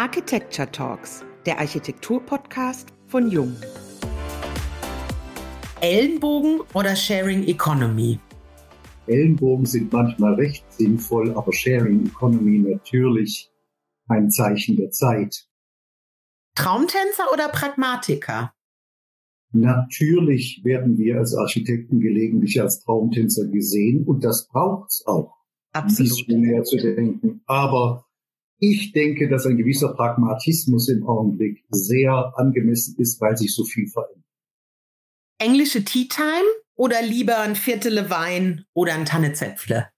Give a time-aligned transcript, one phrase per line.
[0.00, 3.54] Architecture Talks, der Architektur-Podcast von Jung.
[5.82, 8.18] Ellenbogen oder Sharing Economy?
[9.06, 13.52] Ellenbogen sind manchmal recht sinnvoll, aber Sharing Economy natürlich
[14.08, 15.46] ein Zeichen der Zeit.
[16.54, 18.54] Traumtänzer oder Pragmatiker?
[19.52, 25.34] Natürlich werden wir als Architekten gelegentlich als Traumtänzer gesehen und das braucht's auch.
[25.72, 26.26] Absolut.
[26.26, 27.42] Näher zu denken.
[27.44, 28.06] Aber
[28.60, 33.88] ich denke, dass ein gewisser Pragmatismus im Augenblick sehr angemessen ist, weil sich so viel
[33.88, 34.24] verändert.
[35.38, 36.46] Englische Tea Time
[36.76, 39.88] oder lieber ein Viertel Wein oder ein Tannezäpfle?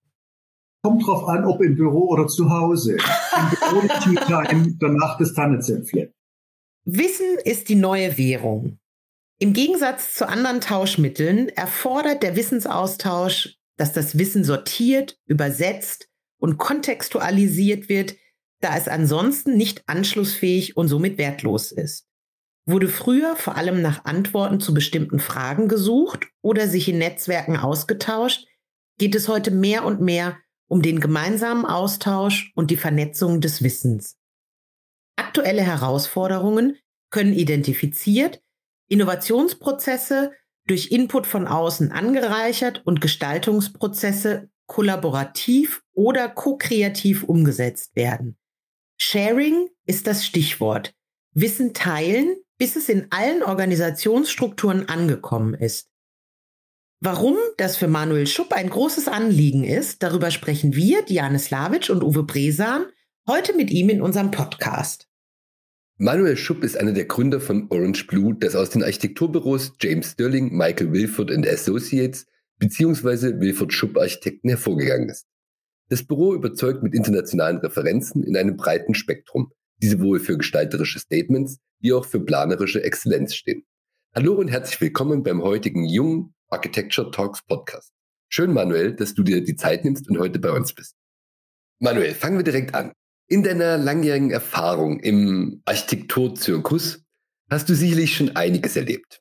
[0.85, 2.93] Kommt drauf an, ob im Büro oder zu Hause.
[3.37, 6.13] Im Büro Tea Time, danach das Tannezäpfle.
[6.85, 8.79] Wissen ist die neue Währung.
[9.39, 16.09] Im Gegensatz zu anderen Tauschmitteln erfordert der Wissensaustausch, dass das Wissen sortiert, übersetzt
[16.39, 18.15] und kontextualisiert wird,
[18.63, 22.07] da es ansonsten nicht anschlussfähig und somit wertlos ist.
[22.65, 28.47] Wurde früher vor allem nach Antworten zu bestimmten Fragen gesucht oder sich in Netzwerken ausgetauscht,
[28.99, 34.17] geht es heute mehr und mehr um den gemeinsamen Austausch und die Vernetzung des Wissens.
[35.17, 36.77] Aktuelle Herausforderungen
[37.11, 38.41] können identifiziert,
[38.89, 40.33] Innovationsprozesse
[40.67, 48.39] durch Input von außen angereichert und Gestaltungsprozesse kollaborativ oder ko-kreativ umgesetzt werden.
[48.99, 50.95] Sharing ist das Stichwort.
[51.35, 55.89] Wissen teilen, bis es in allen Organisationsstrukturen angekommen ist.
[57.01, 62.05] Warum das für Manuel Schupp ein großes Anliegen ist, darüber sprechen wir, Diane Slavic und
[62.05, 62.87] Uwe Bresan,
[63.27, 65.09] heute mit ihm in unserem Podcast.
[65.97, 70.57] Manuel Schupp ist einer der Gründer von Orange Blue, das aus den Architekturbüros James Sterling,
[70.57, 72.27] Michael Wilford Associates
[72.59, 73.41] bzw.
[73.41, 75.27] Wilford Schupp Architekten hervorgegangen ist.
[75.93, 79.53] Das Büro überzeugt mit internationalen Referenzen in einem breiten Spektrum,
[79.83, 83.67] die sowohl für gestalterische Statements wie auch für planerische Exzellenz stehen.
[84.15, 87.93] Hallo und herzlich willkommen beim heutigen Jung Architecture Talks Podcast.
[88.31, 90.95] Schön, Manuel, dass du dir die Zeit nimmst und heute bei uns bist.
[91.79, 92.93] Manuel, fangen wir direkt an.
[93.29, 97.05] In deiner langjährigen Erfahrung im Architekturzirkus
[97.51, 99.21] hast du sicherlich schon einiges erlebt.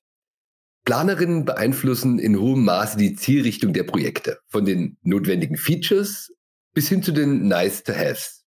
[0.85, 6.31] Planerinnen beeinflussen in hohem Maße die Zielrichtung der Projekte, von den notwendigen Features
[6.73, 8.45] bis hin zu den Nice-to-Haves.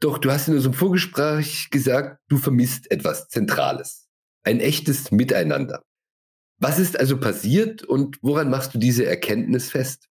[0.00, 4.08] Doch du hast in unserem Vorgespräch gesagt, du vermisst etwas Zentrales.
[4.42, 5.82] Ein echtes Miteinander.
[6.58, 10.08] Was ist also passiert und woran machst du diese Erkenntnis fest?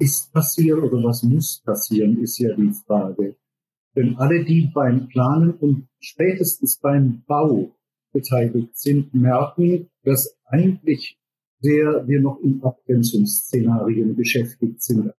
[0.00, 3.36] ist passiert oder was muss passieren, ist ja die Frage.
[3.94, 7.76] Denn alle, die beim Planen und spätestens beim Bau
[8.12, 11.18] beteiligt sind, merken, dass eigentlich
[11.60, 15.12] sehr wir noch in Abgrenzungsszenarien beschäftigt sind.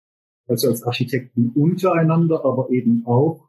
[0.51, 3.49] Also als Architekten untereinander, aber eben auch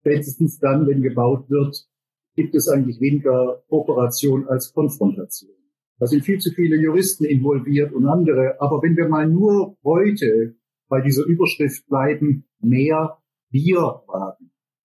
[0.00, 1.88] spätestens dann, wenn gebaut wird,
[2.36, 5.56] gibt es eigentlich weniger Kooperation als Konfrontation.
[5.98, 8.60] Da sind viel zu viele Juristen involviert und andere.
[8.60, 10.56] Aber wenn wir mal nur heute
[10.88, 13.16] bei dieser Überschrift bleiben, mehr
[13.50, 14.50] wir wagen.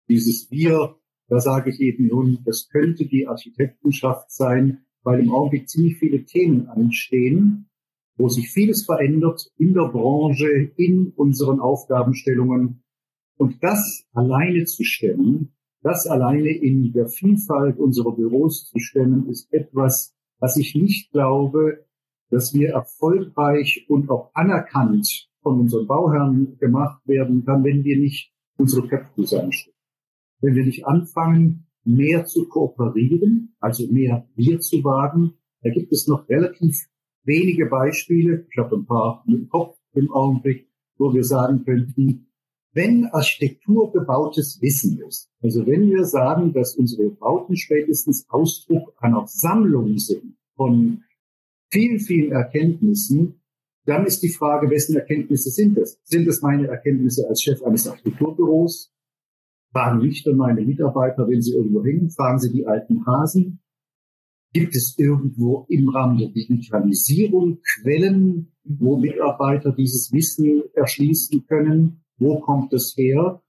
[0.09, 0.95] Dieses wir,
[1.27, 6.25] da sage ich eben nun, das könnte die Architektenschaft sein, weil im Augenblick ziemlich viele
[6.25, 7.69] Themen anstehen,
[8.21, 12.83] wo sich vieles verändert in der Branche, in unseren Aufgabenstellungen.
[13.37, 19.51] Und das alleine zu stemmen, das alleine in der Vielfalt unserer Büros zu stemmen, ist
[19.51, 21.85] etwas, was ich nicht glaube,
[22.29, 28.31] dass wir erfolgreich und auch anerkannt von unseren Bauherren gemacht werden kann, wenn wir nicht
[28.57, 29.79] unsere Köpfe zusammenstecken.
[30.41, 35.33] Wenn wir nicht anfangen, mehr zu kooperieren, also mehr wir zu wagen,
[35.63, 36.87] da gibt es noch relativ
[37.23, 40.67] wenige Beispiele, ich habe ein paar im Kopf im Augenblick,
[40.97, 42.27] wo wir sagen könnten,
[42.73, 49.27] wenn Architektur gebautes Wissen ist, also wenn wir sagen, dass unsere Bauten spätestens Ausdruck einer
[49.27, 51.03] Sammlung sind von
[51.69, 53.41] vielen, vielen Erkenntnissen,
[53.85, 55.99] dann ist die Frage, wessen Erkenntnisse sind es?
[56.03, 58.93] Sind es meine Erkenntnisse als Chef eines Architekturbüros?
[59.71, 62.09] Fragen Richter meine Mitarbeiter, wenn sie irgendwo hängen?
[62.09, 63.60] Fragen sie die alten Hasen?
[64.53, 72.03] Gibt es irgendwo im Rahmen der Digitalisierung Quellen, wo Mitarbeiter dieses Wissen erschließen können?
[72.17, 73.41] Wo kommt es her?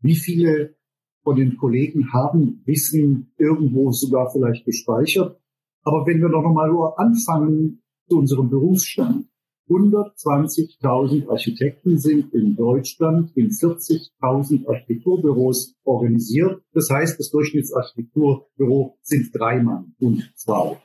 [0.00, 0.76] Wie viele
[1.24, 5.40] von den Kollegen haben Wissen irgendwo sogar vielleicht gespeichert?
[5.82, 9.29] Aber wenn wir doch nochmal nur anfangen zu unserem Berufsstand,
[9.70, 16.62] 120.000 Architekten sind in Deutschland in 40.000 Architekturbüros organisiert.
[16.72, 20.76] Das heißt, das Durchschnittsarchitekturbüro sind drei Mann und zwei.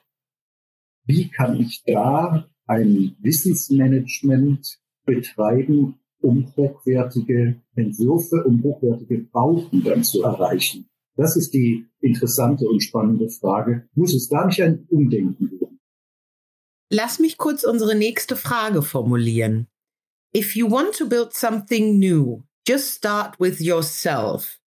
[1.05, 10.23] Wie kann ich da ein Wissensmanagement betreiben, um hochwertige Entwürfe, um hochwertige Bauten dann zu
[10.23, 10.87] erreichen.
[11.15, 13.87] Das ist die interessante und spannende Frage.
[13.93, 15.64] Muss es da nicht ein Umdenken geben?
[16.91, 19.67] Lass mich kurz unsere nächste Frage formulieren.
[20.35, 24.59] If you want to build something new, just start with yourself.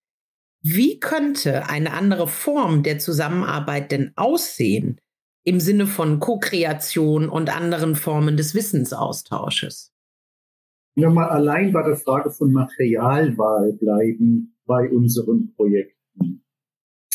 [0.61, 5.00] Wie könnte eine andere Form der Zusammenarbeit denn aussehen
[5.44, 9.93] im Sinne von Co-Kreation und anderen Formen des Wissensaustausches?
[10.97, 16.44] Nur mal allein bei der Frage von Materialwahl bleiben bei unseren Projekten.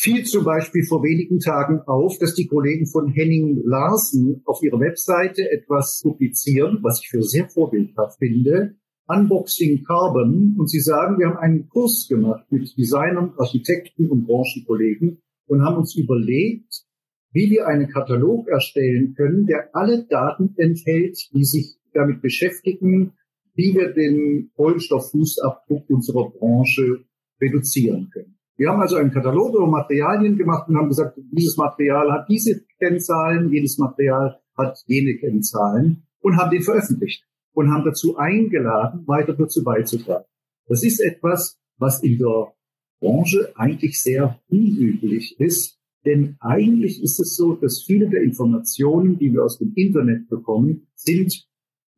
[0.04, 4.78] Fiel zum Beispiel vor wenigen Tagen auf, dass die Kollegen von Henning Larsen auf ihrer
[4.78, 11.28] Webseite etwas publizieren, was ich für sehr vorbildhaft finde, Unboxing Carbon und sie sagen, wir
[11.28, 16.84] haben einen Kurs gemacht mit Designern, Architekten und Branchenkollegen und haben uns überlegt,
[17.32, 23.14] wie wir einen Katalog erstellen können, der alle Daten enthält, die sich damit beschäftigen,
[23.54, 27.06] wie wir den Kohlenstofffußabdruck unserer Branche
[27.40, 28.33] reduzieren können.
[28.56, 32.64] Wir haben also einen Katalog über Materialien gemacht und haben gesagt, dieses Material hat diese
[32.78, 39.34] Kennzahlen, jedes Material hat jene Kennzahlen und haben den veröffentlicht und haben dazu eingeladen, weiter
[39.34, 40.24] dazu beizutragen.
[40.68, 42.54] Das ist etwas, was in der
[43.00, 49.32] Branche eigentlich sehr unüblich ist, denn eigentlich ist es so, dass viele der Informationen, die
[49.32, 51.46] wir aus dem Internet bekommen, sind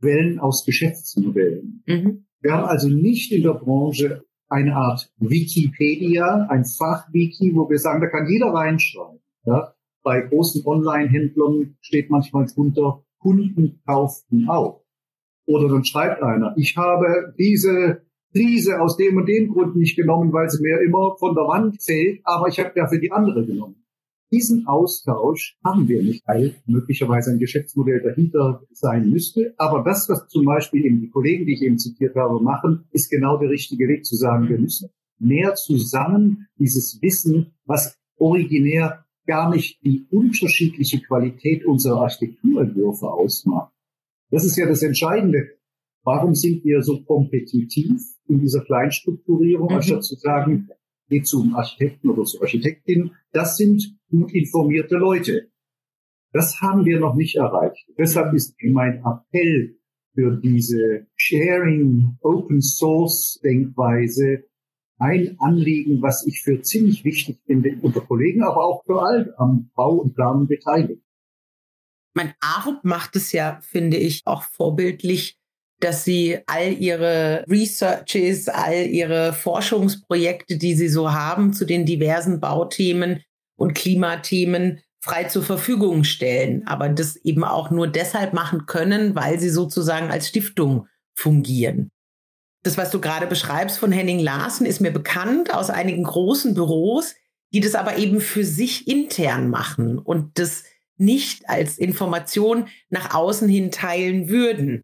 [0.00, 1.82] Quellen aus Geschäftsmodellen.
[1.86, 2.26] Mhm.
[2.40, 8.00] Wir haben also nicht in der Branche eine Art Wikipedia, ein Fachwiki, wo wir sagen,
[8.00, 9.20] da kann jeder reinschreiben.
[9.44, 9.74] Ja?
[10.02, 14.84] Bei großen Online-Händlern steht manchmal drunter, Kunden kauften auch.
[15.46, 18.02] Oder dann schreibt einer, ich habe diese
[18.32, 21.82] Krise aus dem und dem Grund nicht genommen, weil sie mir immer von der Wand
[21.82, 23.85] fällt, aber ich habe dafür die andere genommen.
[24.36, 29.54] Diesen Austausch haben wir nicht, weil möglicherweise ein Geschäftsmodell dahinter sein müsste.
[29.56, 33.10] Aber das, was zum Beispiel eben die Kollegen, die ich eben zitiert habe, machen, ist
[33.10, 39.48] genau der richtige Weg zu sagen, wir müssen mehr zusammen dieses Wissen, was originär gar
[39.48, 43.72] nicht die unterschiedliche Qualität unserer Architekturentwürfe ausmacht,
[44.30, 45.56] das ist ja das Entscheidende.
[46.02, 49.76] Warum sind wir so kompetitiv in dieser Kleinstrukturierung, mhm.
[49.76, 50.68] anstatt zu sagen,
[51.08, 55.50] geh zum Architekten oder zur Architektin, das sind gut informierte Leute.
[56.32, 57.88] Das haben wir noch nicht erreicht.
[57.98, 59.76] Deshalb ist mein Appell
[60.14, 64.44] für diese Sharing Open Source Denkweise
[64.98, 69.70] ein Anliegen, was ich für ziemlich wichtig finde unter Kollegen, aber auch für alle am
[69.74, 71.02] Bau und Planen beteiligt.
[72.14, 75.38] Mein Arup macht es ja, finde ich, auch vorbildlich,
[75.80, 82.40] dass sie all ihre Researches, all ihre Forschungsprojekte, die sie so haben zu den diversen
[82.40, 83.22] Bauthemen
[83.56, 89.38] und Klimathemen frei zur Verfügung stellen, aber das eben auch nur deshalb machen können, weil
[89.38, 91.90] sie sozusagen als Stiftung fungieren.
[92.64, 97.14] Das, was du gerade beschreibst von Henning Larsen, ist mir bekannt aus einigen großen Büros,
[97.52, 100.64] die das aber eben für sich intern machen und das
[100.96, 104.82] nicht als Information nach außen hin teilen würden.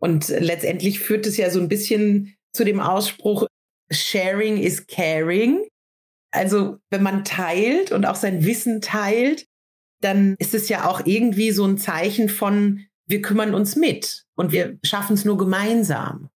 [0.00, 3.46] Und letztendlich führt es ja so ein bisschen zu dem Ausspruch,
[3.90, 5.66] Sharing is caring.
[6.30, 9.46] Also wenn man teilt und auch sein Wissen teilt,
[10.00, 14.52] dann ist es ja auch irgendwie so ein Zeichen von, wir kümmern uns mit und
[14.52, 16.28] wir schaffen es nur gemeinsam.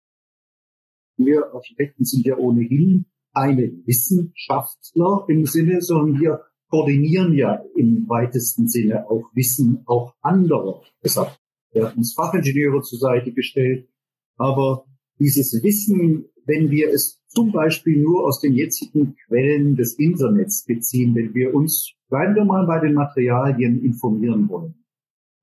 [1.17, 8.67] Wir Architekten sind ja ohnehin eine Wissenschaftler im Sinne, sondern wir koordinieren ja im weitesten
[8.67, 10.83] Sinne auch Wissen auch anderer.
[11.05, 11.37] Deshalb
[11.73, 13.89] werden uns Fachingenieure zur Seite gestellt.
[14.37, 14.87] Aber
[15.19, 21.15] dieses Wissen, wenn wir es zum Beispiel nur aus den jetzigen Quellen des Internets beziehen,
[21.15, 24.75] wenn wir uns, bleiben wir mal bei den Materialien, informieren wollen.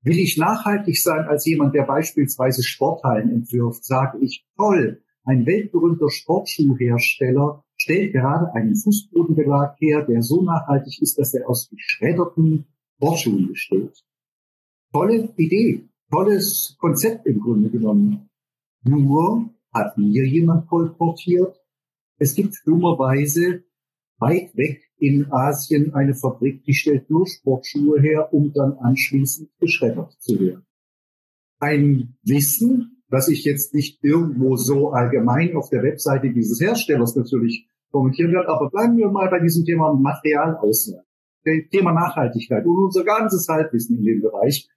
[0.02, 6.08] Will ich nachhaltig sein als jemand, der beispielsweise Sporthallen entwirft, sage ich, toll, ein weltberühmter
[6.08, 12.66] Sportschuhhersteller stellt gerade einen Fußbodenbelag her, der so nachhaltig ist, dass er aus geschredderten
[12.96, 14.02] Sportschuhen besteht.
[14.92, 18.28] Tolle Idee, tolles Konzept im Grunde genommen.
[18.82, 21.60] Nur hat mir jemand kolportiert,
[22.18, 23.64] es gibt dummerweise
[24.18, 30.12] weit weg in Asien eine Fabrik, die stellt nur Sportschuhe her, um dann anschließend geschreddert
[30.20, 30.66] zu werden.
[31.58, 37.66] Ein Wissen, was ich jetzt nicht irgendwo so allgemein auf der Webseite dieses Herstellers natürlich
[37.90, 41.04] kommentieren werde, aber bleiben wir mal bei diesem Thema Materialauswahl,
[41.70, 44.68] Thema Nachhaltigkeit und unser ganzes Halbwissen in dem Bereich.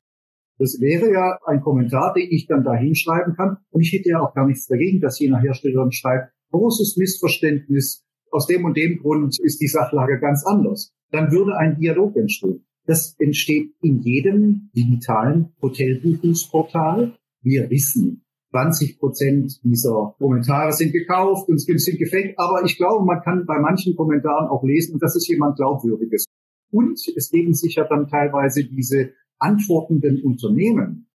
[0.60, 3.58] Das wäre ja ein Kommentar, den ich dann da hinschreiben kann.
[3.72, 8.06] Und ich hätte ja auch gar nichts dagegen, dass jener Hersteller dann schreibt, großes Missverständnis,
[8.32, 10.92] aus dem und dem Grund ist die Sachlage ganz anders.
[11.12, 12.66] Dann würde ein Dialog entstehen.
[12.86, 17.16] Das entsteht in jedem digitalen Hotelbuchungsportal.
[17.42, 22.38] Wir wissen, 20 Prozent dieser Kommentare sind gekauft und sind gefaked.
[22.38, 26.26] Aber ich glaube, man kann bei manchen Kommentaren auch lesen, und das ist jemand Glaubwürdiges.
[26.72, 29.12] Und es geben sich ja dann teilweise diese
[29.44, 31.10] antwortenden Unternehmen,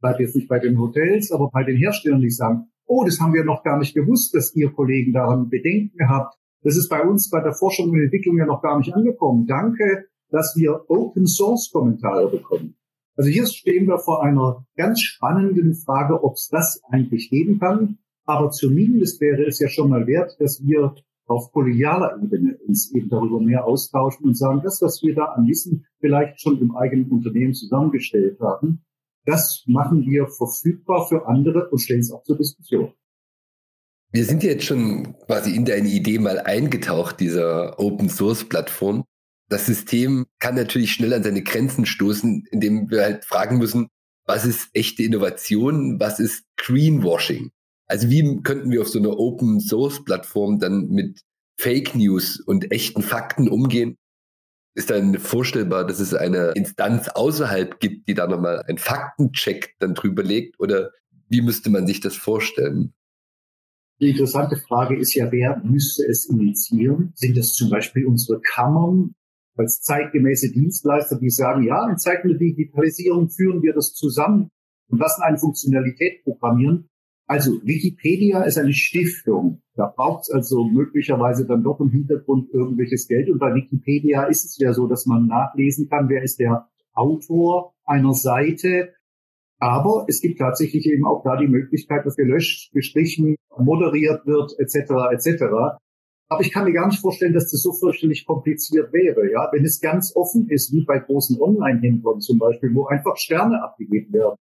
[0.00, 3.34] bleibt jetzt nicht bei den Hotels, aber bei den Herstellern, die sagen, oh, das haben
[3.34, 6.36] wir noch gar nicht gewusst, dass ihr Kollegen daran Bedenken habt.
[6.62, 9.46] Das ist bei uns bei der Forschung und Entwicklung ja noch gar nicht angekommen.
[9.46, 12.76] Danke, dass wir Open Source Kommentare bekommen.
[13.16, 17.98] Also hier stehen wir vor einer ganz spannenden Frage, ob es das eigentlich geben kann.
[18.24, 20.94] Aber zumindest wäre es ja schon mal wert, dass wir
[21.26, 25.46] auf kollegialer Ebene uns eben darüber mehr austauschen und sagen, das, was wir da an
[25.46, 28.84] Wissen vielleicht schon im eigenen Unternehmen zusammengestellt haben,
[29.24, 32.92] das machen wir verfügbar für andere und stellen es auch zur Diskussion.
[34.12, 39.04] Wir sind jetzt schon quasi in deine Idee mal eingetaucht, dieser Open Source Plattform.
[39.48, 43.88] Das System kann natürlich schnell an seine Grenzen stoßen, indem wir halt fragen müssen,
[44.26, 47.50] was ist echte Innovation, was ist Greenwashing?
[47.86, 51.20] Also wie könnten wir auf so einer Open Source Plattform dann mit
[51.58, 53.96] Fake News und echten Fakten umgehen?
[54.76, 59.94] Ist dann vorstellbar, dass es eine Instanz außerhalb gibt, die da nochmal einen Faktencheck dann
[59.94, 60.58] drüber legt?
[60.58, 60.90] Oder
[61.28, 62.92] wie müsste man sich das vorstellen?
[64.00, 67.12] Die interessante Frage ist ja, wer müsste es initiieren?
[67.14, 69.14] Sind es zum Beispiel unsere Kammern
[69.56, 74.50] als zeitgemäße Dienstleister, die sagen, ja, in Zeiten der Digitalisierung führen wir das zusammen
[74.88, 76.88] und lassen eine Funktionalität programmieren?
[77.26, 79.62] Also Wikipedia ist eine Stiftung.
[79.76, 83.30] Da braucht es also möglicherweise dann doch im Hintergrund irgendwelches Geld.
[83.30, 87.74] Und bei Wikipedia ist es ja so, dass man nachlesen kann, wer ist der Autor
[87.84, 88.92] einer Seite.
[89.58, 94.92] Aber es gibt tatsächlich eben auch da die Möglichkeit, dass gelöscht, gestrichen, moderiert wird, etc.
[95.12, 95.44] etc.
[96.28, 99.30] Aber ich kann mir gar nicht vorstellen, dass das so fürchterlich kompliziert wäre.
[99.30, 103.62] Ja, wenn es ganz offen ist, wie bei großen Online-Händlern zum Beispiel, wo einfach Sterne
[103.62, 104.36] abgegeben werden.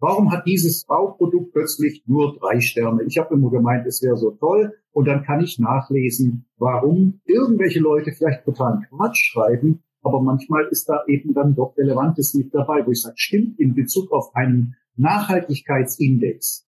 [0.00, 3.02] Warum hat dieses Bauprodukt plötzlich nur drei Sterne?
[3.04, 4.72] Ich habe immer gemeint, es wäre so toll.
[4.92, 10.88] Und dann kann ich nachlesen, warum irgendwelche Leute vielleicht totalen Quatsch schreiben, aber manchmal ist
[10.88, 14.74] da eben dann doch Relevantes mit dabei, wo ich sage, stimmt in Bezug auf einen
[14.96, 16.66] Nachhaltigkeitsindex.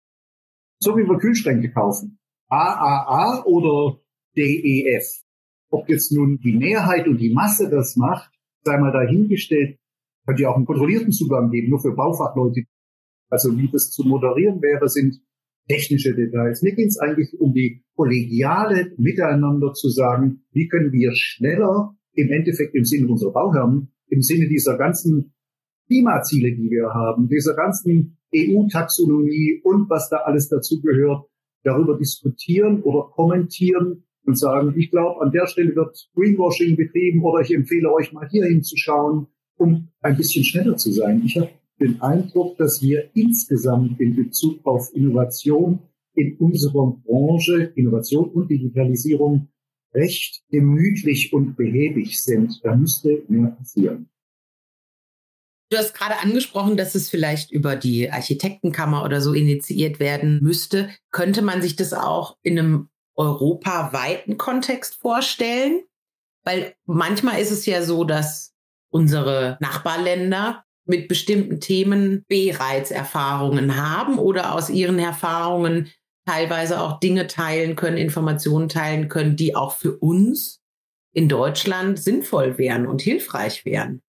[0.81, 2.19] So wie wir Kühlschränke kaufen.
[2.49, 4.01] AAA oder
[4.37, 5.07] DEF.
[5.71, 8.33] Ob jetzt nun die Mehrheit und die Masse das macht,
[8.65, 9.79] sei mal dahingestellt,
[10.27, 12.65] könnte ja auch einen kontrollierten Zugang geben, nur für Baufachleute,
[13.31, 15.21] also wie das zu moderieren wäre, sind
[15.69, 16.63] technische Details.
[16.63, 22.31] Mir ging es eigentlich um die kollegiale Miteinander zu sagen, wie können wir schneller im
[22.31, 25.33] Endeffekt im Sinne unserer Bauherren, im Sinne dieser ganzen
[25.87, 31.27] Klimaziele, die wir haben, dieser ganzen EU-Taxonomie und was da alles dazugehört,
[31.63, 37.43] darüber diskutieren oder kommentieren und sagen, ich glaube, an der Stelle wird Greenwashing betrieben oder
[37.43, 41.23] ich empfehle euch mal hier hinzuschauen, um ein bisschen schneller zu sein.
[41.25, 45.81] Ich habe den Eindruck, dass wir insgesamt in Bezug auf Innovation
[46.15, 49.49] in unserer Branche, Innovation und Digitalisierung,
[49.95, 52.61] recht gemütlich und behäbig sind.
[52.63, 54.09] Da müsste mehr passieren.
[55.71, 60.91] Du hast gerade angesprochen, dass es vielleicht über die Architektenkammer oder so initiiert werden müsste.
[61.13, 65.83] Könnte man sich das auch in einem europaweiten Kontext vorstellen?
[66.45, 68.53] Weil manchmal ist es ja so, dass
[68.91, 75.89] unsere Nachbarländer mit bestimmten Themen bereits Erfahrungen haben oder aus ihren Erfahrungen
[76.27, 80.63] teilweise auch Dinge teilen können, Informationen teilen können, die auch für uns
[81.13, 84.03] in Deutschland sinnvoll wären und hilfreich wären.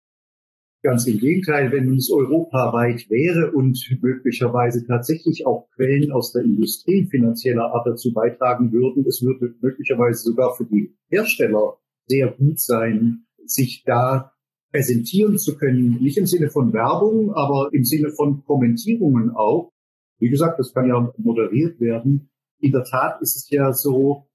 [0.82, 7.06] Ganz im Gegenteil, wenn es europaweit wäre und möglicherweise tatsächlich auch Quellen aus der Industrie
[7.06, 13.26] finanzieller Art dazu beitragen würden, es würde möglicherweise sogar für die Hersteller sehr gut sein,
[13.44, 14.32] sich da
[14.70, 19.72] präsentieren zu können, nicht im Sinne von Werbung, aber im Sinne von Kommentierungen auch.
[20.18, 22.30] Wie gesagt, das kann ja moderiert werden.
[22.60, 24.26] In der Tat ist es ja so,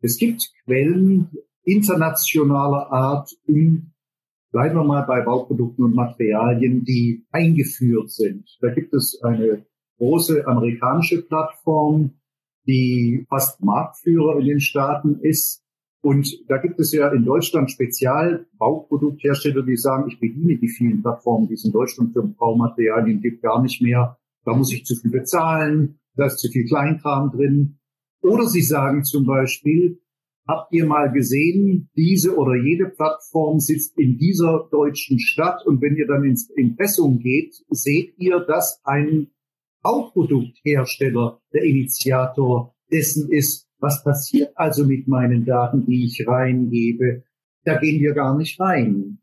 [0.00, 1.30] es gibt Quellen
[1.64, 3.92] internationaler Art, um,
[4.52, 8.56] bleiben wir mal bei Bauprodukten und Materialien, die eingeführt sind.
[8.60, 9.66] Da gibt es eine
[9.98, 12.12] große amerikanische Plattform,
[12.66, 15.65] die fast Marktführer in den Staaten ist,
[16.06, 21.48] und da gibt es ja in Deutschland Spezialbauprodukthersteller, die sagen, ich bediene die vielen Plattformen,
[21.48, 24.16] die es in Deutschland für Baumaterialien gibt, gar nicht mehr.
[24.44, 27.80] Da muss ich zu viel bezahlen, da ist zu viel Kleinkram drin.
[28.22, 30.00] Oder sie sagen zum Beispiel,
[30.46, 35.96] habt ihr mal gesehen, diese oder jede Plattform sitzt in dieser deutschen Stadt und wenn
[35.96, 39.32] ihr dann ins Impressum geht, seht ihr, dass ein
[39.82, 47.24] Bauprodukthersteller der Initiator dessen ist, was passiert also mit meinen Daten, die ich reingebe?
[47.64, 49.18] Da gehen wir gar nicht rein.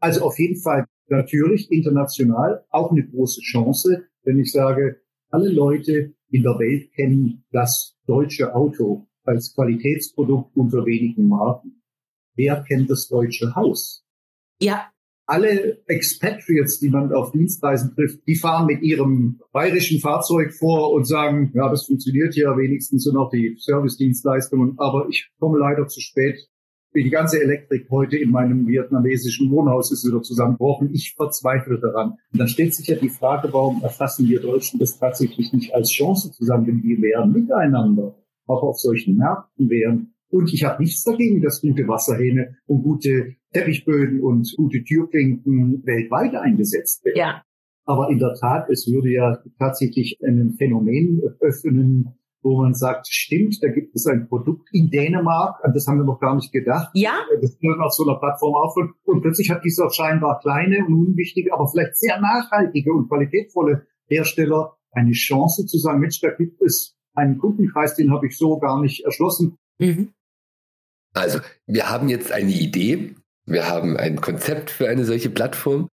[0.00, 5.00] Also auf jeden Fall natürlich international auch eine große Chance, wenn ich sage,
[5.30, 11.82] alle Leute, in der Welt kennen das deutsche Auto als Qualitätsprodukt unter wenigen Marken.
[12.34, 14.04] Wer kennt das deutsche Haus?
[14.60, 14.90] Ja.
[15.28, 21.04] Alle Expatriates, die man auf Dienstreisen trifft, die fahren mit ihrem bayerischen Fahrzeug vor und
[21.04, 26.00] sagen, ja, das funktioniert ja wenigstens so noch die Servicedienstleistungen, aber ich komme leider zu
[26.00, 26.48] spät
[26.94, 30.90] die ganze Elektrik heute in meinem vietnamesischen Wohnhaus ist wieder zusammengebrochen.
[30.92, 32.16] Ich verzweifle daran.
[32.32, 35.90] Und dann stellt sich ja die Frage, warum erfassen wir Deutschen das tatsächlich nicht als
[35.90, 38.16] Chance zusammen, wenn wir wären miteinander
[38.46, 40.14] auch auf solchen Märkten wären.
[40.30, 46.34] Und ich habe nichts dagegen, dass gute Wasserhähne und gute Teppichböden und gute Türklinken weltweit
[46.34, 47.18] eingesetzt werden.
[47.18, 47.42] Ja.
[47.84, 53.62] Aber in der Tat, es würde ja tatsächlich ein Phänomen öffnen, wo man sagt, stimmt,
[53.62, 56.90] da gibt es ein Produkt in Dänemark, an das haben wir noch gar nicht gedacht.
[56.94, 57.12] Ja.
[57.40, 58.92] Das können auf so einer Plattform aufhören.
[59.04, 64.76] Und plötzlich hat dieser scheinbar kleine und unwichtige, aber vielleicht sehr nachhaltige und qualitätvolle Hersteller
[64.92, 68.80] eine Chance zu sagen, Mensch, da gibt es einen Kundenkreis, den habe ich so gar
[68.80, 69.56] nicht erschlossen.
[69.78, 70.10] Mhm.
[71.14, 73.14] Also, wir haben jetzt eine Idee,
[73.46, 75.88] wir haben ein Konzept für eine solche Plattform.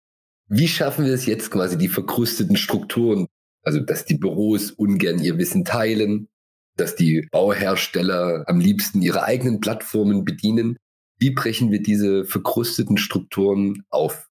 [0.49, 3.27] Wie schaffen wir es jetzt quasi, die verkrusteten Strukturen,
[3.63, 6.29] also dass die Büros ungern ihr Wissen teilen,
[6.77, 10.77] dass die Bauhersteller am liebsten ihre eigenen Plattformen bedienen.
[11.19, 14.29] Wie brechen wir diese verkrusteten Strukturen auf?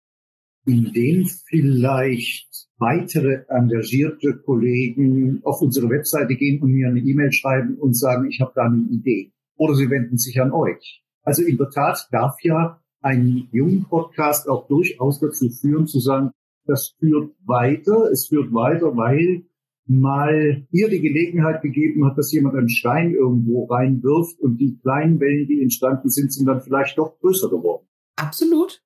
[0.65, 7.95] Indem vielleicht weitere engagierte Kollegen auf unsere Webseite gehen und mir eine E-Mail schreiben und
[7.95, 9.31] sagen, ich habe da eine Idee.
[9.59, 11.03] Oder sie wenden sich an euch.
[11.23, 16.31] Also in der Tat darf ja ein jungen Podcast auch durchaus dazu führen, zu sagen,
[16.65, 19.43] das führt weiter, es führt weiter, weil
[19.85, 25.19] mal hier die Gelegenheit gegeben hat, dass jemand einen Stein irgendwo reinwirft und die kleinen
[25.19, 27.85] Wellen, die entstanden sind, sind dann vielleicht doch größer geworden.
[28.15, 28.81] Absolut.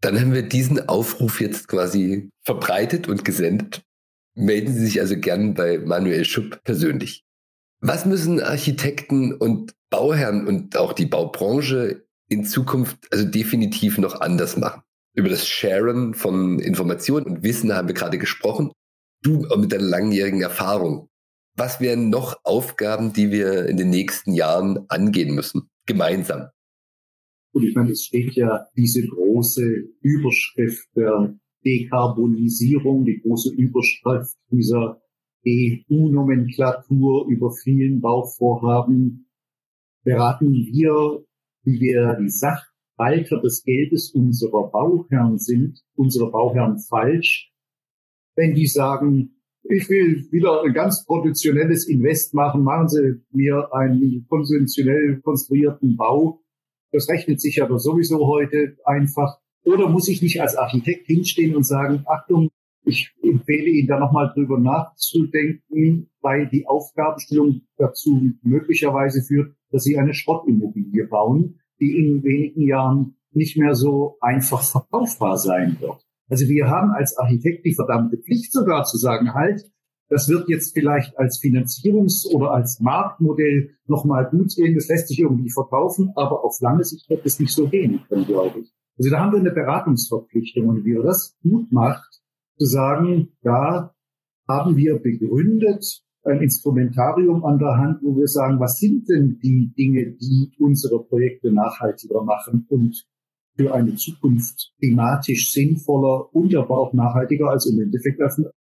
[0.00, 3.84] Dann haben wir diesen Aufruf jetzt quasi verbreitet und gesendet.
[4.34, 7.24] Melden Sie sich also gern bei Manuel Schupp persönlich.
[7.80, 14.56] Was müssen Architekten und Bauherren und auch die Baubranche in Zukunft also definitiv noch anders
[14.56, 14.82] machen?
[15.14, 18.72] Über das Sharen von Informationen und Wissen haben wir gerade gesprochen
[19.24, 21.08] du mit deiner langjährigen Erfahrung,
[21.56, 26.48] was wären noch Aufgaben, die wir in den nächsten Jahren angehen müssen, gemeinsam?
[27.52, 29.64] Und ich meine, es steht ja diese große
[30.00, 35.00] Überschrift der Dekarbonisierung, die große Überschrift dieser
[35.46, 39.23] EU-Nomenklatur über vielen Bauvorhaben.
[40.04, 41.24] Beraten wir,
[41.64, 47.50] wie wir die Sachwalter des Geldes unserer Bauherren sind, unsere Bauherren falsch,
[48.36, 54.26] wenn die sagen, ich will wieder ein ganz traditionelles Invest machen, machen Sie mir einen
[54.28, 56.42] konventionell konstruierten Bau.
[56.92, 59.38] Das rechnet sich aber sowieso heute einfach.
[59.64, 62.50] Oder muss ich nicht als Architekt hinstehen und sagen, Achtung,
[62.84, 69.98] ich empfehle Ihnen da nochmal drüber nachzudenken, weil die Aufgabenstellung dazu möglicherweise führt, dass Sie
[69.98, 76.06] eine Schrottimmobilie bauen, die in wenigen Jahren nicht mehr so einfach verkaufbar sein wird.
[76.28, 79.68] Also wir haben als Architekt die verdammte Pflicht sogar zu sagen, halt,
[80.08, 85.18] das wird jetzt vielleicht als Finanzierungs- oder als Marktmodell nochmal gut gehen, das lässt sich
[85.18, 88.72] irgendwie verkaufen, aber auf lange Sicht wird es nicht so gehen glaube ich.
[88.96, 92.22] Also da haben wir eine Beratungsverpflichtung und wie er das gut macht,
[92.58, 93.92] zu sagen, da
[94.46, 99.72] haben wir begründet ein Instrumentarium an der Hand, wo wir sagen, was sind denn die
[99.76, 103.06] Dinge, die unsere Projekte nachhaltiger machen und
[103.56, 108.20] für eine Zukunft klimatisch sinnvoller und aber auch nachhaltiger als im Endeffekt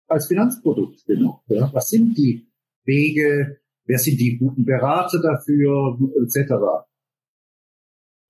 [0.07, 1.41] als Finanzprodukt genug.
[1.47, 1.71] Ja?
[1.73, 2.51] Was sind die
[2.83, 3.61] Wege?
[3.85, 5.97] Wer sind die guten Berater dafür?
[6.23, 6.53] Etc.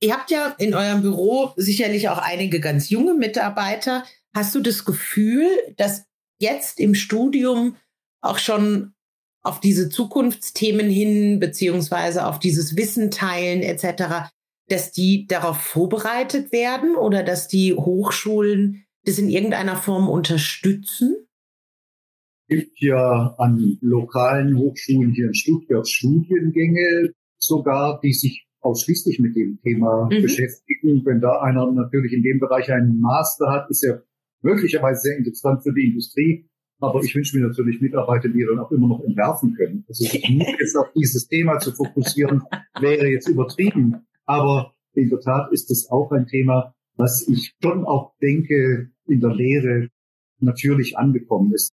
[0.02, 4.04] Ihr habt ja in eurem Büro sicherlich auch einige ganz junge Mitarbeiter.
[4.36, 6.06] Hast du das Gefühl, dass
[6.40, 7.78] jetzt im Studium
[8.22, 8.94] auch schon
[9.44, 14.32] auf diese Zukunftsthemen hin, beziehungsweise auf dieses Wissen teilen etc.,
[14.70, 21.28] dass die darauf vorbereitet werden oder dass die Hochschulen das in irgendeiner Form unterstützen?
[22.48, 29.36] Es gibt ja an lokalen Hochschulen hier in Stuttgart Studiengänge sogar, die sich ausschließlich mit
[29.36, 30.22] dem Thema mhm.
[30.22, 31.06] beschäftigen.
[31.06, 34.04] Wenn da einer natürlich in dem Bereich einen Master hat, ist er
[34.42, 36.50] möglicherweise sehr interessant für die Industrie.
[36.84, 39.86] Aber ich wünsche mir natürlich Mitarbeiter, die dann auch immer noch entwerfen können.
[39.88, 42.44] Also nur jetzt auf dieses Thema zu fokussieren,
[42.82, 44.06] wäre jetzt übertrieben.
[44.26, 49.22] Aber in der Tat ist es auch ein Thema, was ich schon auch denke, in
[49.22, 49.88] der Lehre
[50.40, 51.74] natürlich angekommen ist.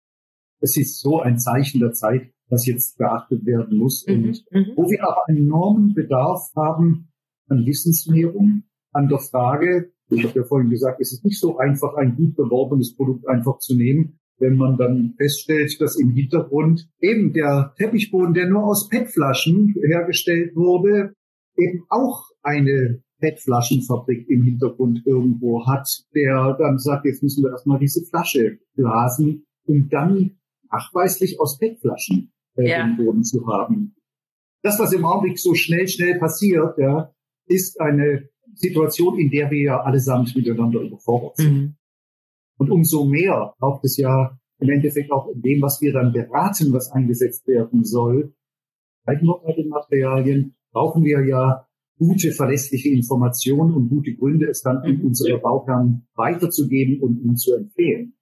[0.61, 4.15] Es ist so ein Zeichen der Zeit, was jetzt beachtet werden muss mhm.
[4.15, 4.73] und mhm.
[4.77, 7.09] wo wir aber einen enormen Bedarf haben
[7.49, 11.95] an Wissensmehrung, an der Frage, ich habe ja vorhin gesagt, es ist nicht so einfach,
[11.95, 17.33] ein gut beworbenes Produkt einfach zu nehmen wenn man dann feststellt, dass im Hintergrund eben
[17.33, 21.13] der Teppichboden, der nur aus PET-Flaschen hergestellt wurde,
[21.57, 27.79] eben auch eine PET-Flaschenfabrik im Hintergrund irgendwo hat, der dann sagt, jetzt müssen wir erstmal
[27.79, 30.39] diese Flasche blasen, um dann
[30.71, 32.87] nachweislich aus PET-Flaschen äh, ja.
[32.87, 33.97] den Boden zu haben.
[34.63, 37.13] Das, was im Augenblick so schnell, schnell passiert, ja,
[37.47, 41.53] ist eine Situation, in der wir ja allesamt miteinander überfordert sind.
[41.53, 41.75] Mhm.
[42.59, 46.73] Und umso mehr braucht es ja im Endeffekt auch in dem, was wir dann beraten,
[46.73, 48.35] was eingesetzt werden soll,
[49.05, 51.67] bei den Materialien brauchen wir ja
[51.99, 57.55] gute, verlässliche Informationen und gute Gründe, es dann an unsere Bauherren weiterzugeben und ihnen zu
[57.55, 58.15] empfehlen.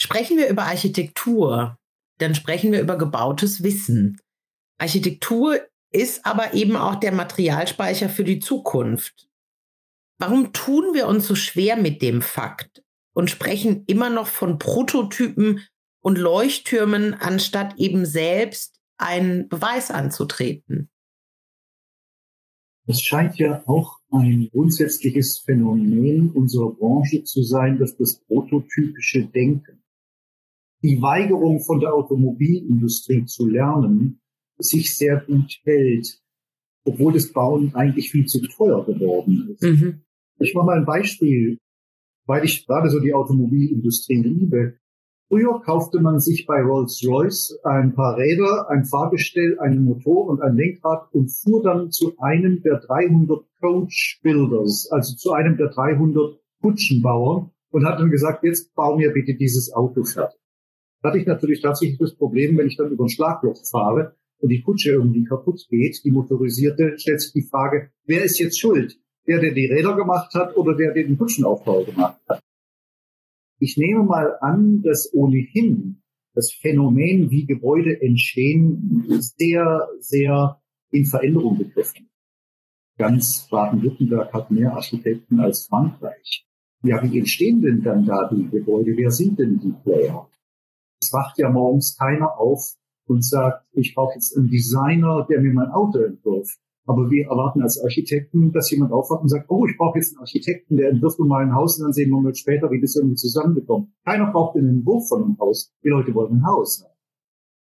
[0.00, 1.78] Sprechen wir über Architektur,
[2.18, 4.20] dann sprechen wir über gebautes Wissen.
[4.78, 9.28] Architektur ist aber eben auch der Materialspeicher für die Zukunft.
[10.18, 12.82] Warum tun wir uns so schwer mit dem Fakt
[13.14, 15.60] und sprechen immer noch von Prototypen
[16.00, 20.88] und Leuchttürmen, anstatt eben selbst einen Beweis anzutreten?
[22.86, 29.82] Es scheint ja auch ein grundsätzliches Phänomen unserer Branche zu sein, dass das prototypische Denken,
[30.82, 34.20] die Weigerung von der Automobilindustrie zu lernen,
[34.58, 36.20] sich sehr gut hält,
[36.84, 39.62] obwohl das Bauen eigentlich viel zu teuer geworden ist.
[39.62, 40.02] Mhm.
[40.40, 41.58] Ich mache mal ein Beispiel,
[42.26, 44.74] weil ich gerade so die Automobilindustrie liebe.
[45.28, 50.56] Früher kaufte man sich bei Rolls-Royce ein paar Räder, ein Fahrgestell, einen Motor und ein
[50.56, 56.38] Lenkrad und fuhr dann zu einem der 300 Coach Builders, also zu einem der 300
[56.60, 60.38] Kutschenbauer und hat dann gesagt, jetzt bau mir bitte dieses Auto fertig.
[61.02, 64.50] Da hatte ich natürlich tatsächlich das Problem, wenn ich dann über ein Schlagloch fahre und
[64.50, 68.98] die Kutsche irgendwie kaputt geht, die motorisierte, stellt sich die Frage, wer ist jetzt schuld?
[69.32, 72.42] Der, der die Räder gemacht hat oder der, der den Kutschenaufbau gemacht hat?
[73.60, 76.02] Ich nehme mal an, dass ohnehin
[76.34, 79.06] das Phänomen, wie Gebäude entstehen,
[79.38, 82.10] sehr, sehr in Veränderung begriffen.
[82.98, 86.44] Ganz Baden-Württemberg hat mehr Architekten als Frankreich.
[86.82, 88.94] Ja, wie entstehen denn dann da die Gebäude?
[88.94, 90.28] Wer sind denn die Player?
[91.00, 92.74] Es wacht ja morgens keiner auf
[93.06, 96.58] und sagt, ich brauche jetzt einen Designer, der mir mein Auto entwirft.
[96.84, 100.20] Aber wir erwarten als Architekten, dass jemand aufwacht und sagt, oh, ich brauche jetzt einen
[100.20, 103.14] Architekten, der entwirft mal ein Haus und dann sehen wir mal später, wie das irgendwie
[103.14, 103.90] zusammenbekommt.
[104.04, 105.72] Keiner braucht einen Entwurf von einem Haus.
[105.84, 106.84] Die Leute wollen ein Haus.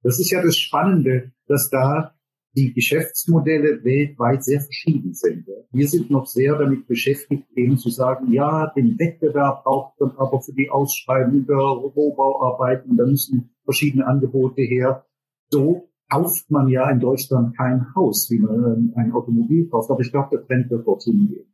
[0.04, 2.16] Das ist ja das Spannende, dass da
[2.56, 5.48] die Geschäftsmodelle weltweit sehr verschieden sind.
[5.72, 10.42] Wir sind noch sehr damit beschäftigt, eben zu sagen, ja, den Wettbewerb braucht man aber
[10.42, 15.06] für die Ausschreibung der Rohbauarbeiten, da müssen verschiedene Angebote her.
[15.50, 19.90] So kauft man ja in Deutschland kein Haus, wie man ein Automobil kauft.
[19.90, 21.54] Aber ich glaube, der Trend wird dorthin gehen.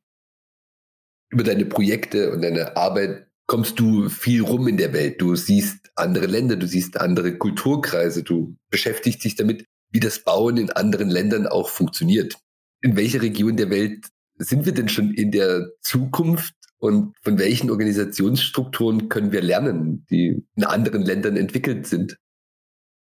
[1.30, 5.22] Über deine Projekte und deine Arbeit kommst du viel rum in der Welt.
[5.22, 10.58] Du siehst andere Länder, du siehst andere Kulturkreise, du beschäftigst dich damit, wie das Bauen
[10.58, 12.36] in anderen Ländern auch funktioniert.
[12.82, 17.72] In welcher Region der Welt sind wir denn schon in der Zukunft und von welchen
[17.72, 22.18] Organisationsstrukturen können wir lernen, die in anderen Ländern entwickelt sind?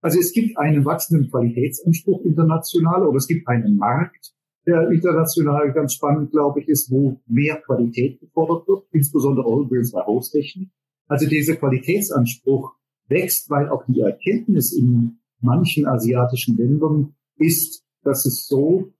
[0.01, 4.33] Also es gibt einen wachsenden Qualitätsanspruch international oder es gibt einen Markt,
[4.65, 9.91] der international ganz spannend, glaube ich, ist, wo mehr Qualität gefordert wird, insbesondere auch übrigens
[9.91, 10.69] bei Haustechnik.
[11.07, 12.75] Also dieser Qualitätsanspruch
[13.07, 18.93] wächst, weil auch die Erkenntnis in manchen asiatischen Ländern ist, dass es so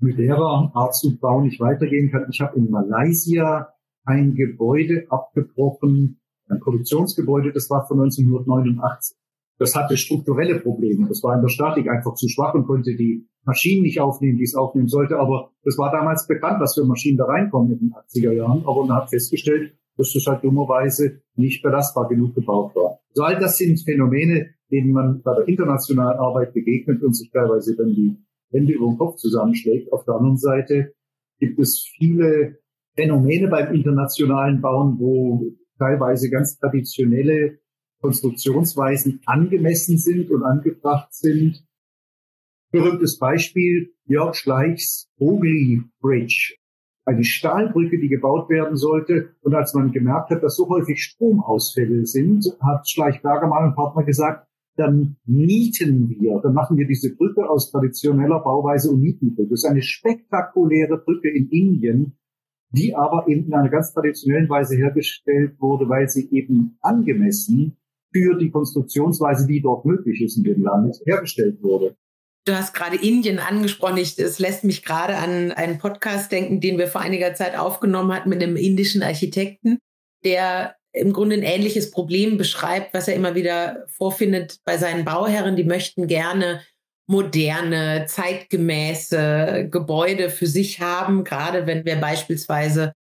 [0.00, 2.26] mit der Art zu bauen nicht weitergehen kann.
[2.30, 3.68] Ich habe in Malaysia
[4.04, 9.17] ein Gebäude abgebrochen, ein Produktionsgebäude, das war von 1989.
[9.58, 11.08] Das hatte strukturelle Probleme.
[11.08, 14.44] Das war in der Statik einfach zu schwach und konnte die Maschinen nicht aufnehmen, die
[14.44, 15.18] es aufnehmen sollte.
[15.18, 18.62] Aber das war damals bekannt, was für Maschinen da reinkommen in den 80er Jahren.
[18.64, 23.00] Aber man hat festgestellt, dass das halt dummerweise nicht belastbar genug gebaut war.
[23.14, 27.74] So all das sind Phänomene, denen man bei der internationalen Arbeit begegnet und sich teilweise
[27.76, 28.16] dann die
[28.50, 29.92] Hände über den Kopf zusammenschlägt.
[29.92, 30.92] Auf der anderen Seite
[31.40, 32.58] gibt es viele
[32.94, 35.44] Phänomene beim internationalen Bauen, wo
[35.78, 37.58] teilweise ganz traditionelle
[38.00, 41.64] Konstruktionsweisen angemessen sind und angebracht sind.
[42.70, 46.56] Berühmtes Beispiel Jörg Schleichs Ogli Bridge,
[47.04, 49.34] eine Stahlbrücke, die gebaut werden sollte.
[49.40, 54.04] Und als man gemerkt hat, dass so häufig Stromausfälle sind, hat Schleich Bergermann und Partner
[54.04, 59.50] gesagt, dann nieten wir, dann machen wir diese Brücke aus traditioneller Bauweise und nieten Das
[59.50, 62.16] ist eine spektakuläre Brücke in Indien,
[62.70, 67.77] die aber in einer ganz traditionellen Weise hergestellt wurde, weil sie eben angemessen
[68.12, 71.96] für die Konstruktionsweise, die dort möglich ist in dem Land, hergestellt wurde.
[72.46, 73.98] Du hast gerade Indien angesprochen.
[73.98, 78.30] es lässt mich gerade an einen Podcast denken, den wir vor einiger Zeit aufgenommen hatten
[78.30, 79.78] mit einem indischen Architekten,
[80.24, 85.56] der im Grunde ein ähnliches Problem beschreibt, was er immer wieder vorfindet bei seinen Bauherren.
[85.56, 86.62] Die möchten gerne
[87.06, 92.92] moderne, zeitgemäße Gebäude für sich haben, gerade wenn wir beispielsweise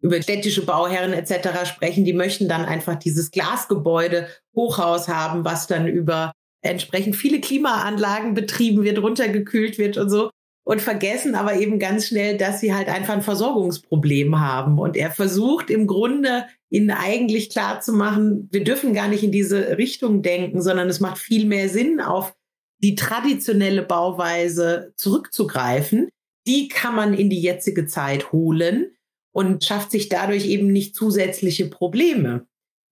[0.00, 1.66] über städtische Bauherren etc.
[1.66, 6.32] sprechen, die möchten dann einfach dieses Glasgebäude Hochhaus haben, was dann über
[6.62, 10.30] entsprechend viele Klimaanlagen betrieben wird, runtergekühlt wird und so
[10.66, 14.80] und vergessen aber eben ganz schnell, dass sie halt einfach ein Versorgungsproblem haben.
[14.80, 19.30] Und er versucht im Grunde ihnen eigentlich klar zu machen, wir dürfen gar nicht in
[19.30, 22.34] diese Richtung denken, sondern es macht viel mehr Sinn, auf
[22.82, 26.08] die traditionelle Bauweise zurückzugreifen.
[26.48, 28.95] Die kann man in die jetzige Zeit holen
[29.36, 32.46] und schafft sich dadurch eben nicht zusätzliche Probleme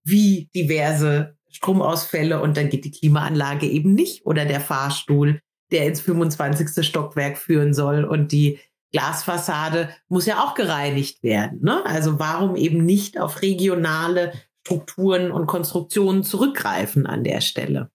[0.04, 5.40] wie diverse Stromausfälle und dann geht die Klimaanlage eben nicht oder der Fahrstuhl
[5.72, 6.86] der ins 25.
[6.86, 8.58] Stockwerk führen soll und die
[8.92, 11.60] Glasfassade muss ja auch gereinigt werden.
[11.62, 11.82] Ne?
[11.86, 14.34] Also warum eben nicht auf regionale
[14.66, 17.90] Strukturen und Konstruktionen zurückgreifen an der Stelle?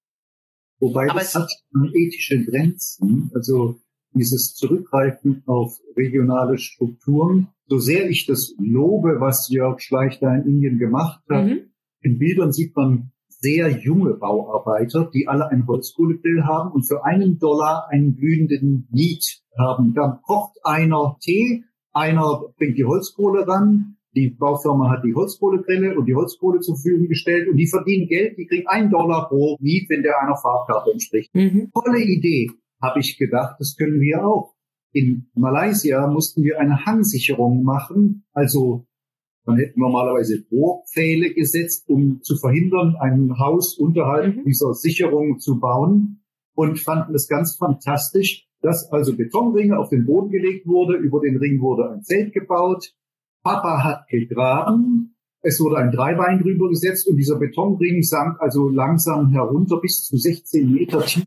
[0.80, 1.48] Wobei Aber das hat
[1.94, 3.30] ethische Grenzen.
[3.36, 3.80] Also
[4.14, 10.44] dieses Zurückgreifen auf regionale Strukturen, so sehr ich das lobe, was Jörg Schleich da in
[10.44, 11.72] Indien gemacht hat, mhm.
[12.02, 17.40] in Bildern sieht man sehr junge Bauarbeiter, die alle ein Holzkohlegrill haben und für einen
[17.40, 19.94] Dollar einen glühenden Miet haben.
[19.94, 26.06] Dann kocht einer Tee, einer bringt die Holzkohle ran, die Baufirma hat die Holzkohlegrille und
[26.06, 29.90] die Holzkohle zur Verfügung gestellt und die verdienen Geld, die kriegen einen Dollar pro Miet,
[29.90, 31.34] wenn der einer Farbkarte entspricht.
[31.34, 31.70] Mhm.
[31.72, 32.50] Tolle Idee,
[32.82, 34.56] habe ich gedacht, das können wir auch.
[34.92, 38.88] In Malaysia mussten wir eine Hangsicherung machen, also
[39.46, 44.44] man hätte normalerweise Bohrpfähle gesetzt, um zu verhindern, ein Haus unterhalb mhm.
[44.46, 50.30] dieser Sicherung zu bauen und fanden es ganz fantastisch, dass also Betonringe auf den Boden
[50.30, 52.94] gelegt wurde, über den Ring wurde ein Zelt gebaut,
[53.44, 59.30] Papa hat gegraben, es wurde ein Dreibein drüber gesetzt und dieser Betonring sank also langsam
[59.30, 61.24] herunter bis zu 16 Meter tief,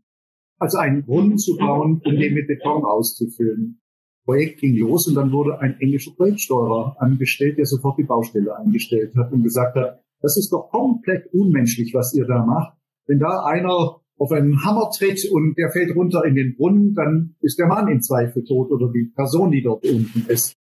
[0.59, 3.81] also einen Brunnen zu bauen, um den mit Beton auszufüllen.
[4.25, 9.13] Projekt ging los und dann wurde ein englischer Projektsteuerer angestellt, der sofort die Baustelle eingestellt
[9.15, 12.77] hat und gesagt hat, das ist doch komplett unmenschlich, was ihr da macht.
[13.05, 17.35] Wenn da einer auf einen Hammer tritt und der fällt runter in den Brunnen, dann
[17.41, 20.55] ist der Mann in Zweifel tot oder die Person, die dort unten ist.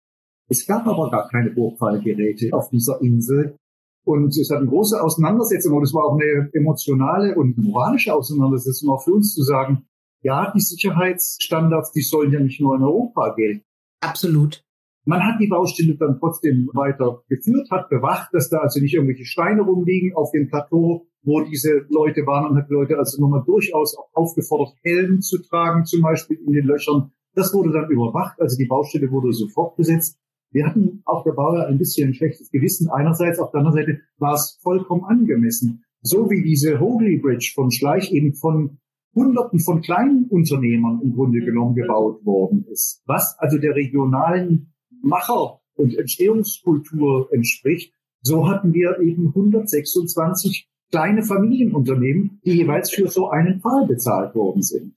[0.49, 3.57] Es gab aber gar keine Burgfallgeräte auf dieser Insel.
[4.05, 8.91] Und es hat eine große Auseinandersetzung und es war auch eine emotionale und moralische Auseinandersetzung
[8.91, 9.87] auch für uns zu sagen,
[10.23, 13.65] ja, die Sicherheitsstandards, die sollen ja nicht nur in Europa gelten.
[14.01, 14.65] Absolut.
[15.07, 19.25] Man hat die Baustelle dann trotzdem weiter geführt, hat bewacht, dass da also nicht irgendwelche
[19.25, 23.43] Steine rumliegen auf dem Plateau, wo diese Leute waren und hat die Leute also nochmal
[23.47, 27.13] durchaus auch aufgefordert, Helm zu tragen, zum Beispiel in den Löchern.
[27.35, 30.20] Das wurde dann überwacht, also die Baustelle wurde sofort besetzt.
[30.53, 34.01] Wir hatten auf der Bauer ein bisschen ein schlechtes Gewissen einerseits, auf der anderen Seite
[34.19, 35.85] war es vollkommen angemessen.
[36.03, 38.79] So wie diese Hogley Bridge von Schleich eben von
[39.15, 41.45] Hunderten von kleinen Unternehmern im Grunde mhm.
[41.45, 47.93] genommen gebaut worden ist, was also der regionalen Macher- und Entstehungskultur entspricht.
[48.23, 54.63] So hatten wir eben 126 kleine Familienunternehmen, die jeweils für so einen Fall bezahlt worden
[54.63, 54.95] sind.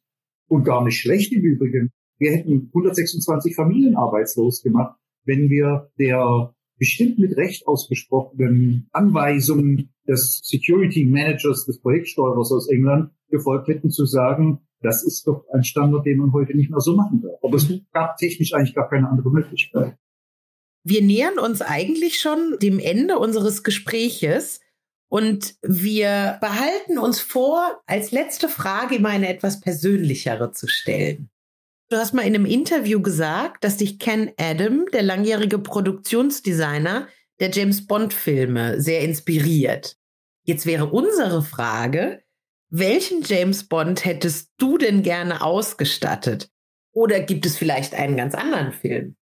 [0.48, 1.92] Und gar nicht schlecht im Übrigen.
[2.18, 10.41] Wir hätten 126 Familien arbeitslos gemacht, wenn wir der bestimmt mit Recht ausgesprochenen Anweisungen des
[10.43, 16.05] Security Managers des Projektsteuerers aus England gefolgt hätten, zu sagen, das ist doch ein Standard,
[16.05, 17.39] den man heute nicht mehr so machen darf.
[17.41, 19.95] Aber es gab technisch eigentlich gar keine andere Möglichkeit.
[20.83, 24.59] Wir nähern uns eigentlich schon dem Ende unseres Gespräches
[25.09, 31.29] und wir behalten uns vor, als letzte Frage immer eine etwas persönlichere zu stellen.
[31.93, 37.08] Du hast mal in einem Interview gesagt, dass dich Ken Adam, der langjährige Produktionsdesigner
[37.39, 39.95] der James Bond Filme, sehr inspiriert.
[40.43, 42.23] Jetzt wäre unsere Frage,
[42.71, 46.49] welchen James Bond hättest du denn gerne ausgestattet?
[46.93, 49.15] Oder gibt es vielleicht einen ganz anderen Film?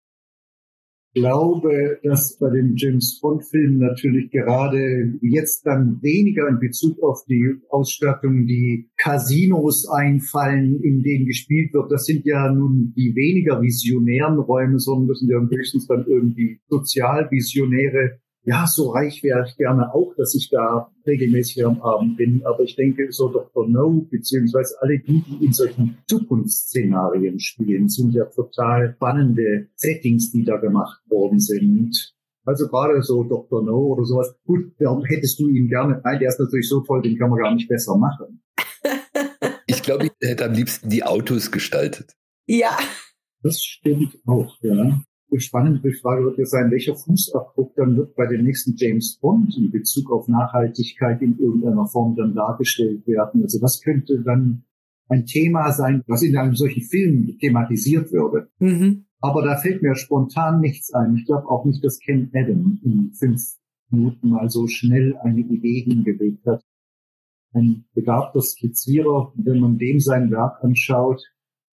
[1.12, 7.26] Ich glaube, dass bei den James Bond-Filmen natürlich gerade jetzt dann weniger in Bezug auf
[7.28, 11.92] die Ausstattung die Casinos einfallen, in denen gespielt wird.
[11.92, 16.60] Das sind ja nun die weniger visionären Räume, sondern das sind ja höchstens dann irgendwie
[16.68, 22.18] sozial visionäre ja, so reich wäre ich gerne auch, dass ich da regelmäßig am Abend
[22.18, 22.42] bin.
[22.46, 23.68] Aber ich denke, so Dr.
[23.68, 30.46] No, beziehungsweise alle die, die in solchen Zukunftsszenarien spielen, sind ja total spannende Settings, die
[30.46, 32.16] da gemacht worden sind.
[32.46, 33.64] Also gerade so Dr.
[33.64, 34.34] No oder sowas.
[34.46, 36.02] Gut, warum hättest du ihn gerne?
[36.04, 38.42] Nein, der ist natürlich so toll, den kann man gar nicht besser machen.
[39.68, 42.16] ich glaube, ich hätte am liebsten die Autos gestaltet.
[42.48, 42.78] Ja.
[43.44, 45.00] Das stimmt auch, ja.
[45.32, 49.56] Die spannende Frage wird ja sein, welcher Fußabdruck dann wird bei dem nächsten James Bond
[49.58, 53.44] in Bezug auf Nachhaltigkeit in irgendeiner Form dann dargestellt werden.
[53.44, 54.64] Also was könnte dann
[55.10, 58.50] ein Thema sein, was in einem solchen Film thematisiert würde.
[58.60, 59.06] Mhm.
[59.20, 61.16] Aber da fällt mir spontan nichts ein.
[61.16, 63.42] Ich glaube auch nicht, dass Ken Adam in fünf
[63.90, 66.64] Minuten mal so schnell eine Idee hingelegt hat.
[67.54, 71.24] Ein begabter Skizzierer, wenn man dem sein Werk anschaut,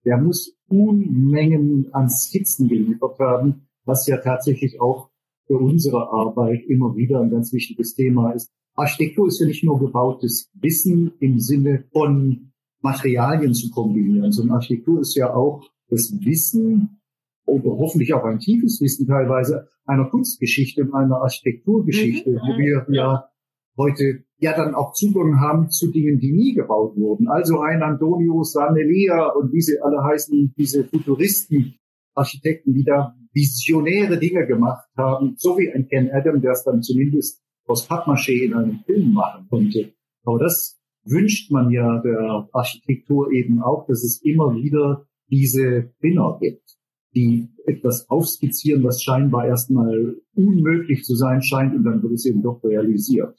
[0.03, 5.09] der muss Unmengen an Skizzen geliefert haben, was ja tatsächlich auch
[5.45, 8.51] für unsere Arbeit immer wieder ein ganz wichtiges Thema ist.
[8.75, 12.51] Architektur ist ja nicht nur gebautes Wissen im Sinne von
[12.81, 17.01] Materialien zu kombinieren, sondern Architektur ist ja auch das Wissen
[17.45, 22.35] oder hoffentlich auch ein tiefes Wissen teilweise einer Kunstgeschichte und einer Architekturgeschichte, mhm.
[22.35, 23.29] wo wir ja
[23.77, 27.27] heute ja dann auch Zugang haben zu Dingen, die nie gebaut wurden.
[27.27, 31.75] Also ein Antonio Sanelia und wie sie alle heißen, diese Futuristen,
[32.15, 36.81] Architekten, die da visionäre Dinge gemacht haben, so wie ein Ken Adam, der es dann
[36.81, 39.93] zumindest aus Pappmaché in einem Film machen konnte.
[40.23, 46.37] Aber das wünscht man ja der Architektur eben auch, dass es immer wieder diese Spinner
[46.41, 46.77] gibt,
[47.15, 52.41] die etwas aufskizzieren, was scheinbar erstmal unmöglich zu sein scheint und dann wird es eben
[52.41, 53.37] doch realisiert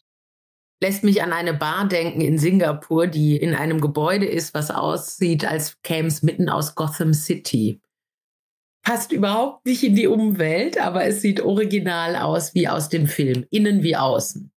[0.80, 5.44] lässt mich an eine Bar denken in Singapur, die in einem Gebäude ist, was aussieht,
[5.44, 7.80] als käme es mitten aus Gotham City.
[8.82, 13.44] Passt überhaupt nicht in die Umwelt, aber es sieht original aus wie aus dem Film,
[13.50, 14.50] innen wie außen.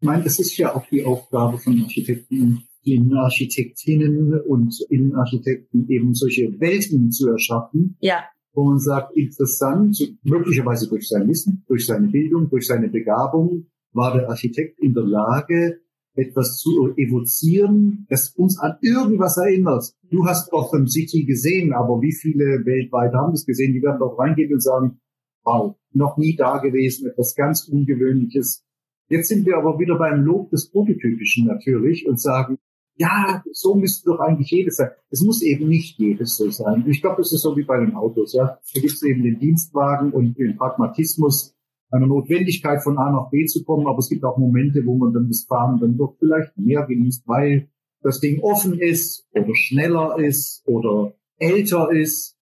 [0.00, 6.58] Ich meine, es ist ja auch die Aufgabe von Architekten, Innenarchitektinnen und Innenarchitekten eben solche
[6.60, 7.96] Welten zu erschaffen.
[8.00, 8.24] Ja.
[8.52, 14.14] Wo man sagt, interessant, möglicherweise durch sein Wissen, durch seine Bildung, durch seine Begabung, war
[14.14, 15.80] der Architekt in der Lage,
[16.14, 19.92] etwas zu evozieren, das uns an irgendwas erinnert.
[20.10, 23.72] Du hast Gotham City gesehen, aber wie viele weltweit haben das gesehen?
[23.72, 25.00] Die werden doch reingehen und sagen,
[25.44, 28.64] wow, noch nie da gewesen, etwas ganz Ungewöhnliches.
[29.08, 32.58] Jetzt sind wir aber wieder beim Lob des Prototypischen natürlich und sagen,
[32.96, 34.90] ja, so müsste doch eigentlich jedes sein.
[35.10, 36.84] Es muss eben nicht jedes so sein.
[36.86, 38.34] Ich glaube, das ist so wie bei den Autos.
[38.34, 41.56] Ja, da gibt es eben den Dienstwagen und den Pragmatismus
[41.90, 45.12] einer Notwendigkeit von A nach B zu kommen, aber es gibt auch Momente, wo man
[45.12, 47.68] dann das Fahren dann doch vielleicht mehr genießt, weil
[48.02, 52.36] das Ding offen ist oder schneller ist oder älter ist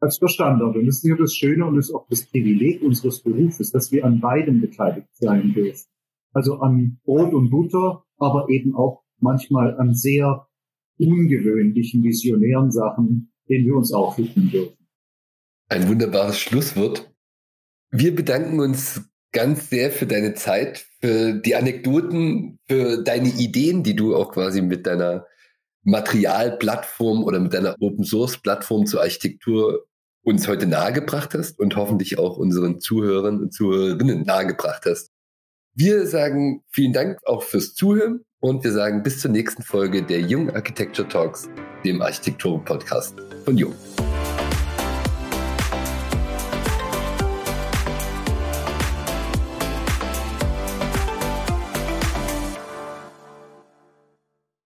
[0.00, 0.76] als der Standard.
[0.76, 3.92] Und das ist ja das Schöne und das ist auch das Privileg unseres Berufes, dass
[3.92, 5.86] wir an beidem beteiligt sein dürfen.
[6.32, 10.48] Also an Brot und Butter, aber eben auch manchmal an sehr
[10.98, 14.76] ungewöhnlichen, visionären Sachen, denen wir uns auch widmen dürfen.
[15.68, 17.13] Ein wunderbares Schlusswort.
[17.96, 23.94] Wir bedanken uns ganz sehr für deine Zeit, für die Anekdoten, für deine Ideen, die
[23.94, 25.26] du auch quasi mit deiner
[25.84, 29.86] Materialplattform oder mit deiner Open Source Plattform zur Architektur
[30.24, 35.12] uns heute nahegebracht hast und hoffentlich auch unseren Zuhörern und Zuhörerinnen nahegebracht hast.
[35.76, 40.20] Wir sagen vielen Dank auch fürs Zuhören und wir sagen bis zur nächsten Folge der
[40.20, 41.48] Jung Architecture Talks,
[41.84, 43.74] dem Architektur-Podcast von Jung.